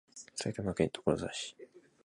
[0.35, 1.55] 埼玉県所沢市